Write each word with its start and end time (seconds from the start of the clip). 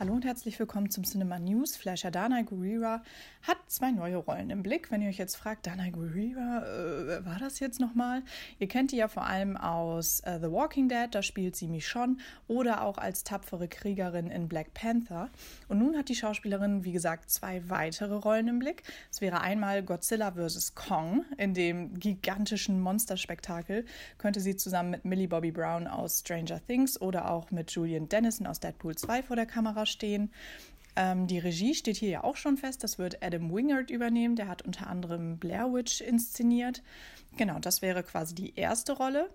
Hallo 0.00 0.14
und 0.14 0.24
herzlich 0.24 0.58
willkommen 0.58 0.88
zum 0.88 1.04
Cinema 1.04 1.38
News. 1.38 1.76
Flasher 1.76 2.10
Danai 2.10 2.42
Gurira 2.44 3.02
hat 3.42 3.58
zwei 3.66 3.90
neue 3.90 4.16
Rollen 4.16 4.48
im 4.48 4.62
Blick. 4.62 4.90
Wenn 4.90 5.02
ihr 5.02 5.10
euch 5.10 5.18
jetzt 5.18 5.36
fragt, 5.36 5.66
Danai 5.66 5.90
Gurira, 5.90 6.64
äh, 6.64 7.26
war 7.26 7.38
das 7.38 7.60
jetzt 7.60 7.80
nochmal? 7.80 8.22
Ihr 8.58 8.66
kennt 8.66 8.92
die 8.92 8.96
ja 8.96 9.08
vor 9.08 9.26
allem 9.26 9.58
aus 9.58 10.20
äh, 10.20 10.38
The 10.40 10.50
Walking 10.50 10.88
Dead, 10.88 11.08
da 11.10 11.20
spielt 11.20 11.54
sie 11.54 11.68
Michonne, 11.68 12.16
oder 12.48 12.82
auch 12.82 12.96
als 12.96 13.24
tapfere 13.24 13.68
Kriegerin 13.68 14.30
in 14.30 14.48
Black 14.48 14.72
Panther. 14.72 15.28
Und 15.68 15.80
nun 15.80 15.94
hat 15.98 16.08
die 16.08 16.14
Schauspielerin, 16.14 16.82
wie 16.82 16.92
gesagt, 16.92 17.28
zwei 17.28 17.68
weitere 17.68 18.14
Rollen 18.14 18.48
im 18.48 18.58
Blick. 18.58 18.84
Es 19.10 19.20
wäre 19.20 19.42
einmal 19.42 19.82
Godzilla 19.82 20.32
vs. 20.32 20.74
Kong. 20.74 21.26
In 21.36 21.52
dem 21.52 21.92
gigantischen 21.98 22.80
Monsterspektakel 22.80 23.84
könnte 24.16 24.40
sie 24.40 24.56
zusammen 24.56 24.92
mit 24.92 25.04
Millie 25.04 25.28
Bobby 25.28 25.50
Brown 25.50 25.86
aus 25.86 26.20
Stranger 26.20 26.66
Things 26.66 26.98
oder 26.98 27.30
auch 27.30 27.50
mit 27.50 27.70
Julian 27.72 28.08
Dennison 28.08 28.46
aus 28.46 28.60
Deadpool 28.60 28.96
2 28.96 29.24
vor 29.24 29.36
der 29.36 29.44
Kamera 29.44 29.84
stehen. 29.90 30.30
Ähm, 30.96 31.26
die 31.26 31.38
Regie 31.38 31.74
steht 31.74 31.96
hier 31.96 32.10
ja 32.10 32.24
auch 32.24 32.36
schon 32.36 32.56
fest. 32.56 32.82
Das 32.84 32.98
wird 32.98 33.22
Adam 33.22 33.52
Wingard 33.52 33.90
übernehmen. 33.90 34.36
Der 34.36 34.48
hat 34.48 34.62
unter 34.62 34.88
anderem 34.88 35.38
Blair 35.38 35.72
Witch 35.72 36.00
inszeniert. 36.00 36.82
Genau, 37.36 37.58
das 37.58 37.82
wäre 37.82 38.02
quasi 38.02 38.34
die 38.34 38.56
erste 38.56 38.92
Rolle. 38.92 39.30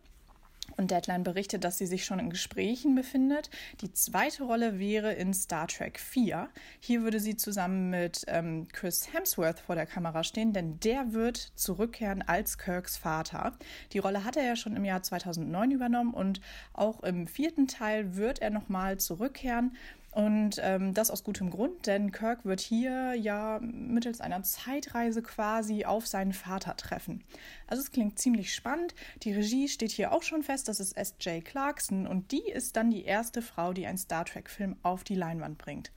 Und 0.78 0.92
Deadline 0.92 1.24
berichtet, 1.24 1.64
dass 1.64 1.78
sie 1.78 1.86
sich 1.86 2.06
schon 2.06 2.20
in 2.20 2.30
Gesprächen 2.30 2.96
befindet. 2.96 3.50
Die 3.82 3.94
zweite 3.94 4.44
Rolle 4.44 4.80
wäre 4.80 5.14
in 5.14 5.34
Star 5.34 5.68
Trek 5.68 6.00
4. 6.00 6.50
Hier 6.80 7.04
würde 7.04 7.20
sie 7.20 7.38
zusammen 7.38 7.92
mit 7.92 8.26
ähm, 8.28 8.68
Chris 8.74 9.14
Hemsworth 9.14 9.60
vor 9.60 9.76
der 9.76 9.86
Kamera 9.86 10.24
stehen, 10.24 10.54
denn 10.54 10.80
der 10.80 11.14
wird 11.14 11.38
zurückkehren 11.56 12.24
als 12.24 12.58
Kirks 12.58 12.98
Vater. 12.98 13.54
Die 13.94 14.00
Rolle 14.00 14.24
hat 14.24 14.38
er 14.38 14.44
ja 14.44 14.56
schon 14.56 14.76
im 14.76 14.86
Jahr 14.86 15.04
2009 15.04 15.72
übernommen 15.72 16.14
und 16.14 16.42
auch 16.74 17.04
im 17.04 17.28
vierten 17.28 17.68
Teil 17.68 18.16
wird 18.16 18.40
er 18.40 18.50
nochmal 18.50 18.98
zurückkehren. 18.98 19.78
Und 20.16 20.62
ähm, 20.64 20.94
das 20.94 21.12
aus 21.12 21.26
gutem 21.26 21.50
Grund, 21.50 21.88
denn 21.88 22.14
Kirk 22.14 22.46
wird 22.46 22.62
hier 22.62 23.16
ja 23.16 23.60
mittels 23.62 24.22
einer 24.22 24.44
Zeitreise 24.44 25.22
quasi 25.22 25.84
auf 25.84 26.08
seinen 26.08 26.32
Vater 26.32 26.78
treffen. 26.78 27.22
Also 27.68 27.84
es 27.84 27.92
klingt 27.92 28.18
ziemlich 28.18 28.56
spannend. 28.56 28.96
Die 29.24 29.34
Regie 29.34 29.68
steht 29.68 29.92
hier 29.92 30.14
auch 30.14 30.24
schon 30.24 30.42
fest, 30.42 30.70
das 30.70 30.80
ist 30.80 30.96
S.J. 30.96 31.44
Clarkson 31.44 32.08
und 32.08 32.32
die 32.32 32.50
ist 32.50 32.78
dann 32.78 32.92
die 32.92 33.04
erste 33.04 33.42
Frau, 33.42 33.74
die 33.74 33.88
einen 33.88 33.98
Star 33.98 34.24
Trek-Film 34.24 34.78
auf 34.84 35.04
die 35.04 35.16
Leinwand 35.16 35.58
bringt. 35.58 35.92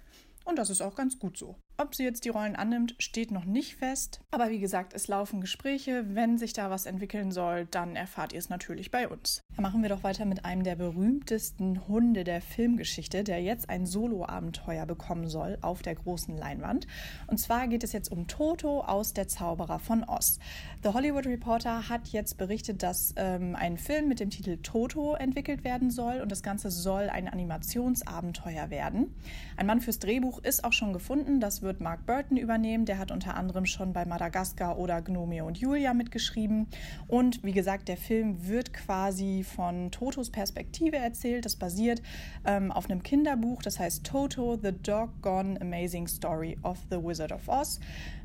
Und 0.45 0.59
das 0.59 0.69
ist 0.69 0.81
auch 0.81 0.97
ganz 0.97 1.21
gut 1.21 1.39
so. 1.39 1.55
Ob 1.81 1.95
sie 1.95 2.03
jetzt 2.03 2.25
die 2.25 2.31
Rollen 2.31 2.57
annimmt, 2.57 2.97
steht 2.99 3.31
noch 3.31 3.45
nicht 3.45 3.77
fest. 3.77 4.21
Aber 4.33 4.51
wie 4.51 4.59
gesagt, 4.59 4.95
es 4.95 5.07
laufen 5.07 5.41
Gespräche. 5.41 6.05
Wenn 6.09 6.37
sich 6.37 6.53
da 6.53 6.71
was 6.71 6.87
entwickeln 6.87 7.31
soll, 7.31 7.67
dann 7.67 7.95
erfahrt 7.95 8.33
ihr 8.33 8.41
es 8.41 8.49
natürlich 8.49 8.91
bei 8.91 9.07
uns. 9.07 9.45
Dann 9.55 9.63
machen 9.63 9.81
wir 9.83 9.89
doch 9.89 10.03
weiter 10.03 10.25
mit 10.25 10.45
einem 10.45 10.65
der 10.65 10.75
berühmtesten 10.75 11.87
Hunde 11.87 12.25
der 12.25 12.41
Filmgeschichte, 12.41 13.23
der 13.23 13.43
jetzt 13.43 13.71
ein 13.71 13.87
Solo-Abenteuer 13.87 14.87
bekommen 14.87 15.29
soll 15.29 15.57
auf 15.61 15.81
der 15.83 15.95
großen 15.95 16.37
Leinwand. 16.37 16.89
Und 17.29 17.39
zwar 17.39 17.69
geht 17.69 17.85
es 17.85 17.93
jetzt 17.93 18.11
um 18.11 18.27
Toto 18.27 18.81
aus 18.81 19.13
Der 19.13 19.29
Zauberer 19.29 19.79
von 19.79 20.03
Oz. 20.03 20.41
The 20.83 20.89
Hollywood 20.89 21.27
Reporter 21.27 21.89
hat 21.89 22.09
jetzt 22.09 22.39
berichtet, 22.39 22.83
dass 22.83 23.15
ähm, 23.15 23.55
ein 23.55 23.79
Film 23.79 24.09
mit 24.09 24.19
dem 24.19 24.31
Titel 24.31 24.57
Toto 24.65 25.15
entwickelt 25.15 25.63
werden 25.63 25.93
soll 25.93 26.23
und 26.23 26.33
das 26.33 26.43
Ganze 26.43 26.73
soll 26.73 27.09
ein 27.09 27.29
Animationsabenteuer 27.29 28.69
werden. 28.71 29.15
Ein 29.57 29.67
Mann 29.67 29.81
fürs 29.81 30.01
Drehbuch 30.01 30.43
ist 30.43 30.65
auch 30.65 30.73
schon 30.73 30.93
gefunden. 30.93 31.39
Das 31.39 31.63
wird 31.63 31.68
wird 31.69 31.81
Mark 31.83 32.07
Burton 32.07 32.39
übernehmen. 32.39 32.87
Der 32.87 32.99
hat 32.99 33.13
unter 33.13 33.37
anderem 33.37 33.67
schon 33.67 33.93
bei 33.93 34.07
Madagaskar 34.07 34.79
oder 34.79 35.03
Gnomeo 35.03 35.47
und 35.47 35.59
Julia 35.59 35.93
mitgeschrieben. 35.93 36.67
Und 37.07 37.45
wie 37.45 37.53
gesagt, 37.53 37.89
der 37.89 37.99
Film 37.99 38.49
wird 38.49 38.73
quasi 38.73 39.45
von 39.45 39.91
Totos 39.91 40.31
Perspektive 40.31 40.97
erzählt. 40.97 41.45
Das 41.45 41.57
basiert 41.57 42.01
ähm, 42.47 42.73
auf 42.73 42.91
einem 42.91 43.03
Kinderbuch, 43.03 43.63
das 43.63 43.79
heißt 43.79 44.05
Toto, 44.05 44.59
The 44.61 44.73
Doggone 44.73 45.61
Amazing 45.61 46.09
Story 46.09 46.57
of 46.63 46.79
the 46.91 46.97
Wizard 46.97 47.33
of 47.33 47.47
Oz. 47.49 47.81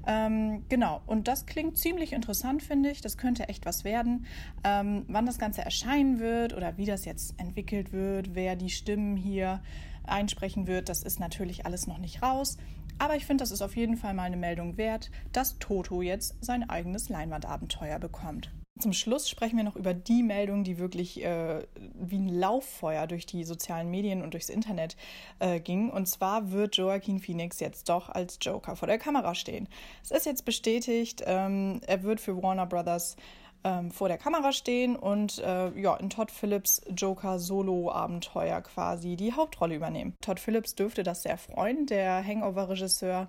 Ähm, 0.06 0.66
genau, 0.70 1.02
und 1.06 1.28
das 1.28 1.46
klingt 1.46 1.78
ziemlich 1.78 2.14
interessant, 2.14 2.62
finde 2.62 2.90
ich. 2.92 3.02
Das 3.02 3.18
könnte 3.18 3.48
echt 3.50 3.66
was 3.66 3.84
werden. 3.84 4.26
Ähm, 4.64 5.06
wann 5.08 5.26
das 5.26 5.40
Ganze 5.40 5.62
erscheinen 5.62 6.20
wird 6.20 6.54
oder 6.54 6.78
wie 6.78 6.86
das 6.86 7.06
jetzt 7.06 7.40
entwickelt 7.40 7.94
wird, 7.94 8.36
wer 8.36 8.56
die 8.56 8.70
Stimmen 8.70 9.16
hier 9.16 9.62
einsprechen 10.06 10.68
wird, 10.68 10.90
das 10.90 11.04
ist 11.04 11.20
natürlich 11.20 11.66
alles 11.66 11.88
noch 11.88 11.98
nicht 11.98 12.22
raus. 12.22 12.58
Aber 13.00 13.16
ich 13.16 13.26
finde, 13.26 13.44
das 13.44 13.52
ist 13.52 13.62
auf 13.62 13.76
jeden 13.76 13.98
Fall 13.98 14.14
mal 14.14 14.24
eine 14.24 14.38
Meldung 14.38 14.78
wert, 14.78 15.10
dass 15.32 15.58
Toto 15.60 16.02
jetzt 16.02 16.36
sein 16.44 16.70
eigenes 16.70 17.10
Leinwandabenteuer 17.10 18.00
bekommt. 18.00 18.52
Zum 18.80 18.92
Schluss 18.92 19.30
sprechen 19.30 19.58
wir 19.58 19.64
noch 19.64 19.76
über 19.76 19.94
die 19.94 20.24
Meldung, 20.24 20.64
die 20.64 20.80
wirklich 20.80 21.24
äh, 21.24 21.64
wie 21.94 22.18
ein 22.18 22.28
Lauffeuer 22.28 23.06
durch 23.06 23.28
die 23.28 23.44
sozialen 23.44 23.92
Medien 23.92 24.24
und 24.24 24.34
durchs 24.34 24.50
Internet 24.50 24.98
äh, 25.38 25.60
ging. 25.60 25.92
Und 25.92 26.08
zwar 26.08 26.52
wird 26.52 26.76
Joaquin 26.76 27.20
Phoenix 27.20 27.60
jetzt 27.60 27.88
doch 27.88 28.10
als 28.10 28.40
Joker 28.42 28.76
vor 28.76 28.88
der 28.88 28.98
Kamera 28.98 29.36
stehen. 29.36 29.70
Es 30.04 30.10
ist 30.10 30.26
jetzt 30.26 30.44
bestätigt, 30.44 31.24
ähm, 31.28 31.82
er 31.86 32.02
wird 32.02 32.20
für 32.20 32.42
Warner 32.42 32.66
Brothers 32.66 33.16
ähm, 33.64 33.92
vor 33.92 34.08
der 34.08 34.18
Kamera 34.18 34.52
stehen 34.52 34.96
und 34.96 35.38
äh, 35.38 35.70
ja, 35.80 35.96
in 35.98 36.10
Todd 36.10 36.32
Phillips 36.32 36.82
Joker 36.90 37.38
Solo-Abenteuer 37.38 38.62
quasi 38.62 39.16
die 39.16 39.34
Hauptrolle 39.34 39.76
übernehmen. 39.76 40.18
Todd 40.20 40.40
Phillips 40.40 40.74
dürfte 40.74 41.04
das 41.04 41.22
sehr 41.22 41.38
freuen, 41.38 41.86
der 41.86 42.26
Hangover-Regisseur 42.26 43.28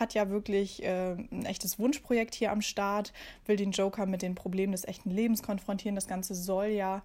hat 0.00 0.14
ja 0.14 0.30
wirklich 0.30 0.82
äh, 0.82 1.12
ein 1.30 1.44
echtes 1.44 1.78
Wunschprojekt 1.78 2.34
hier 2.34 2.50
am 2.50 2.62
Start, 2.62 3.12
will 3.46 3.56
den 3.56 3.70
Joker 3.72 4.06
mit 4.06 4.22
den 4.22 4.34
Problemen 4.34 4.72
des 4.72 4.84
echten 4.86 5.10
Lebens 5.10 5.42
konfrontieren. 5.42 5.94
Das 5.94 6.08
Ganze 6.08 6.34
soll 6.34 6.68
ja 6.68 7.02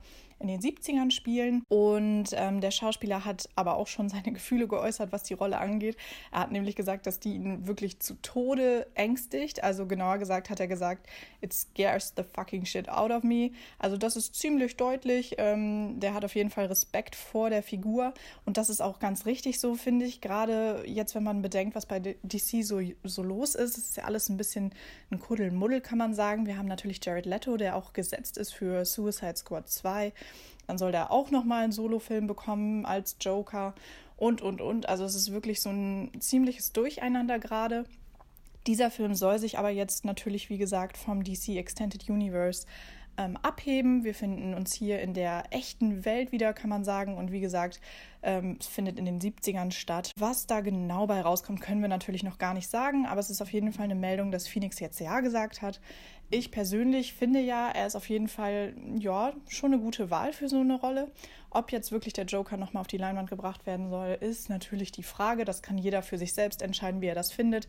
in 0.47 0.59
den 0.59 0.61
70ern 0.61 1.11
spielen. 1.11 1.63
Und 1.69 2.29
ähm, 2.33 2.61
der 2.61 2.71
Schauspieler 2.71 3.25
hat 3.25 3.49
aber 3.55 3.77
auch 3.77 3.87
schon 3.87 4.09
seine 4.09 4.31
Gefühle 4.31 4.67
geäußert, 4.67 5.11
was 5.11 5.23
die 5.23 5.33
Rolle 5.33 5.57
angeht. 5.57 5.97
Er 6.31 6.41
hat 6.41 6.51
nämlich 6.51 6.75
gesagt, 6.75 7.07
dass 7.07 7.19
die 7.19 7.33
ihn 7.33 7.67
wirklich 7.67 7.99
zu 7.99 8.15
Tode 8.21 8.87
ängstigt. 8.95 9.63
Also 9.63 9.85
genauer 9.85 10.17
gesagt 10.17 10.49
hat 10.49 10.59
er 10.59 10.67
gesagt, 10.67 11.07
it 11.41 11.53
scares 11.53 12.13
the 12.15 12.23
fucking 12.23 12.65
shit 12.65 12.89
out 12.89 13.11
of 13.11 13.23
me. 13.23 13.51
Also 13.79 13.97
das 13.97 14.15
ist 14.15 14.35
ziemlich 14.35 14.77
deutlich. 14.77 15.35
Ähm, 15.37 15.99
der 15.99 16.13
hat 16.13 16.25
auf 16.25 16.35
jeden 16.35 16.49
Fall 16.49 16.65
Respekt 16.65 17.15
vor 17.15 17.49
der 17.49 17.63
Figur. 17.63 18.13
Und 18.45 18.57
das 18.57 18.69
ist 18.69 18.81
auch 18.81 18.99
ganz 18.99 19.25
richtig 19.25 19.59
so, 19.59 19.75
finde 19.75 20.05
ich. 20.05 20.21
Gerade 20.21 20.83
jetzt, 20.85 21.15
wenn 21.15 21.23
man 21.23 21.41
bedenkt, 21.41 21.75
was 21.75 21.85
bei 21.85 21.99
DC 21.99 22.63
so, 22.63 22.81
so 23.03 23.23
los 23.23 23.55
ist, 23.55 23.77
ist 23.77 23.97
ja 23.97 24.03
alles 24.03 24.29
ein 24.29 24.37
bisschen 24.37 24.73
ein 25.11 25.19
Kuddelmuddel, 25.19 25.81
kann 25.81 25.97
man 25.97 26.13
sagen. 26.13 26.45
Wir 26.45 26.57
haben 26.57 26.67
natürlich 26.67 27.03
Jared 27.03 27.25
Leto, 27.25 27.57
der 27.57 27.75
auch 27.75 27.93
gesetzt 27.93 28.37
ist 28.37 28.53
für 28.53 28.85
Suicide 28.85 29.35
Squad 29.37 29.69
2. 29.69 30.13
Dann 30.67 30.77
soll 30.77 30.91
der 30.91 31.11
auch 31.11 31.31
nochmal 31.31 31.63
einen 31.63 31.71
Solofilm 31.71 32.27
bekommen 32.27 32.85
als 32.85 33.17
Joker 33.19 33.73
und, 34.17 34.41
und, 34.41 34.61
und. 34.61 34.89
Also 34.89 35.03
es 35.03 35.15
ist 35.15 35.31
wirklich 35.31 35.61
so 35.61 35.69
ein 35.69 36.11
ziemliches 36.19 36.71
Durcheinander 36.73 37.39
gerade. 37.39 37.85
Dieser 38.67 38.89
Film 38.89 39.13
soll 39.13 39.37
sich 39.39 39.59
aber 39.59 39.69
jetzt 39.69 40.05
natürlich, 40.05 40.49
wie 40.49 40.57
gesagt, 40.57 40.97
vom 40.97 41.23
DC 41.23 41.49
Extended 41.49 42.09
Universe 42.09 42.65
ähm, 43.17 43.37
abheben. 43.41 44.03
Wir 44.03 44.13
finden 44.13 44.53
uns 44.53 44.73
hier 44.73 45.01
in 45.01 45.13
der 45.13 45.43
echten 45.51 46.05
Welt 46.05 46.31
wieder, 46.31 46.53
kann 46.53 46.69
man 46.69 46.83
sagen. 46.83 47.17
Und 47.17 47.31
wie 47.31 47.39
gesagt, 47.39 47.79
ähm, 48.23 48.57
es 48.59 48.67
findet 48.67 48.97
in 48.97 49.05
den 49.05 49.19
70ern 49.19 49.71
statt. 49.71 50.11
Was 50.17 50.47
da 50.47 50.61
genau 50.61 51.07
bei 51.07 51.21
rauskommt, 51.21 51.61
können 51.61 51.81
wir 51.81 51.87
natürlich 51.87 52.23
noch 52.23 52.37
gar 52.37 52.53
nicht 52.53 52.69
sagen. 52.69 53.05
Aber 53.05 53.19
es 53.19 53.29
ist 53.29 53.41
auf 53.41 53.51
jeden 53.53 53.71
Fall 53.71 53.85
eine 53.85 53.95
Meldung, 53.95 54.31
dass 54.31 54.47
Phoenix 54.47 54.79
jetzt 54.79 54.99
Ja 54.99 55.19
gesagt 55.19 55.61
hat. 55.61 55.79
Ich 56.31 56.49
persönlich 56.51 57.13
finde 57.13 57.39
ja, 57.39 57.69
er 57.69 57.85
ist 57.85 57.95
auf 57.95 58.09
jeden 58.09 58.27
Fall 58.27 58.73
ja 58.97 59.33
schon 59.47 59.73
eine 59.73 59.81
gute 59.81 60.09
Wahl 60.09 60.33
für 60.33 60.49
so 60.49 60.59
eine 60.59 60.79
Rolle. 60.79 61.11
Ob 61.51 61.71
jetzt 61.71 61.91
wirklich 61.91 62.13
der 62.13 62.25
Joker 62.25 62.57
nochmal 62.57 62.81
auf 62.81 62.87
die 62.87 62.97
Leinwand 62.97 63.29
gebracht 63.29 63.65
werden 63.65 63.89
soll, 63.89 64.17
ist 64.19 64.49
natürlich 64.49 64.91
die 64.91 65.03
Frage. 65.03 65.45
Das 65.45 65.61
kann 65.61 65.77
jeder 65.77 66.01
für 66.01 66.17
sich 66.17 66.33
selbst 66.33 66.61
entscheiden, 66.61 66.99
wie 67.01 67.07
er 67.07 67.15
das 67.15 67.31
findet. 67.31 67.67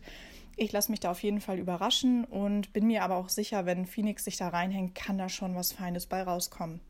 Ich 0.59 0.71
lasse 0.71 0.89
mich 0.89 0.99
da 0.99 1.11
auf 1.11 1.21
jeden 1.21 1.39
Fall 1.39 1.59
überraschen 1.59 2.25
und 2.25 2.73
bin 2.73 2.87
mir 2.87 3.03
aber 3.03 3.17
auch 3.17 3.29
sicher, 3.29 3.67
wenn 3.67 3.85
Phoenix 3.85 4.25
sich 4.25 4.37
da 4.37 4.49
reinhängt, 4.49 4.95
kann 4.95 5.19
da 5.19 5.29
schon 5.29 5.55
was 5.55 5.71
Feines 5.71 6.07
bei 6.07 6.23
rauskommen. 6.23 6.81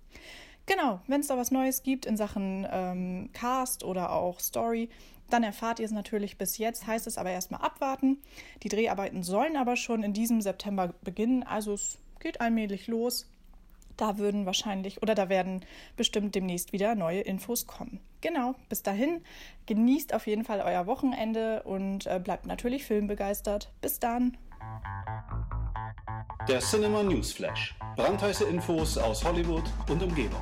Genau, 0.65 1.01
wenn 1.07 1.19
es 1.19 1.27
da 1.27 1.37
was 1.37 1.51
Neues 1.51 1.83
gibt 1.83 2.05
in 2.05 2.15
Sachen 2.15 2.65
ähm, 2.71 3.29
Cast 3.33 3.83
oder 3.83 4.13
auch 4.13 4.39
Story, 4.39 4.89
dann 5.29 5.43
erfahrt 5.43 5.79
ihr 5.79 5.85
es 5.85 5.91
natürlich 5.91 6.37
bis 6.37 6.57
jetzt, 6.57 6.87
heißt 6.87 7.07
es 7.07 7.17
aber 7.17 7.31
erstmal 7.31 7.61
abwarten. 7.61 8.17
Die 8.63 8.69
Dreharbeiten 8.69 9.21
sollen 9.21 9.57
aber 9.57 9.75
schon 9.75 10.01
in 10.01 10.13
diesem 10.13 10.39
September 10.41 10.93
beginnen, 11.03 11.43
also 11.43 11.73
es 11.73 11.97
geht 12.21 12.39
allmählich 12.39 12.87
los. 12.87 13.29
Da 13.97 14.19
würden 14.19 14.45
wahrscheinlich 14.45 15.01
oder 15.01 15.15
da 15.15 15.27
werden 15.27 15.65
bestimmt 15.95 16.35
demnächst 16.35 16.71
wieder 16.71 16.95
neue 16.95 17.21
Infos 17.21 17.65
kommen. 17.65 17.99
Genau, 18.21 18.53
bis 18.69 18.83
dahin 18.83 19.21
genießt 19.65 20.13
auf 20.13 20.27
jeden 20.27 20.43
Fall 20.43 20.61
euer 20.61 20.85
Wochenende 20.85 21.63
und 21.63 22.05
äh, 22.05 22.19
bleibt 22.23 22.45
natürlich 22.45 22.85
filmbegeistert. 22.85 23.71
Bis 23.81 23.99
dann. 23.99 24.37
Der 26.47 26.59
Cinema 26.59 27.03
News 27.03 27.33
Flash. 27.33 27.75
Brandheiße 27.95 28.45
Infos 28.45 28.97
aus 28.97 29.23
Hollywood 29.23 29.63
und 29.89 30.01
Umgebung. 30.01 30.41